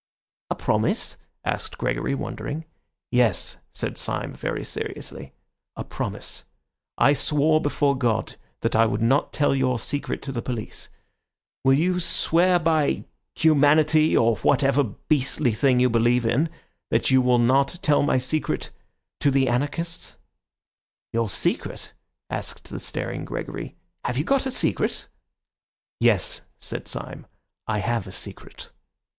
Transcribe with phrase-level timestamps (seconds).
[0.49, 1.15] "A promise?"
[1.45, 2.65] asked Gregory, wondering.
[3.11, 5.31] "Yes," said Syme very seriously,
[5.75, 6.43] "a promise.
[6.97, 10.89] I swore before God that I would not tell your secret to the police.
[11.63, 16.49] Will you swear by Humanity, or whatever beastly thing you believe in,
[16.89, 18.71] that you will not tell my secret
[19.19, 20.17] to the anarchists?"
[21.13, 21.93] "Your secret?"
[22.27, 23.75] asked the staring Gregory.
[24.03, 25.05] "Have you got a secret?"
[25.99, 27.27] "Yes," said Syme,
[27.67, 28.71] "I have a secret."